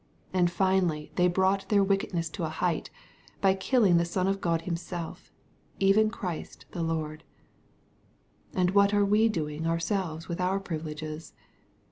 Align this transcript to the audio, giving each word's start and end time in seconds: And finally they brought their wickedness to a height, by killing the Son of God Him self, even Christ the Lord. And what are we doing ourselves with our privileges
And 0.33 0.49
finally 0.49 1.11
they 1.13 1.27
brought 1.27 1.69
their 1.69 1.83
wickedness 1.83 2.27
to 2.31 2.43
a 2.43 2.49
height, 2.49 2.89
by 3.39 3.53
killing 3.53 3.97
the 3.97 4.03
Son 4.03 4.27
of 4.27 4.41
God 4.41 4.61
Him 4.61 4.75
self, 4.75 5.31
even 5.79 6.09
Christ 6.09 6.65
the 6.71 6.81
Lord. 6.81 7.23
And 8.55 8.71
what 8.71 8.95
are 8.95 9.05
we 9.05 9.29
doing 9.29 9.67
ourselves 9.67 10.27
with 10.27 10.41
our 10.41 10.59
privileges 10.59 11.33